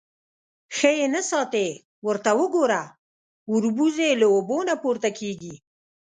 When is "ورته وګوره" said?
2.07-2.83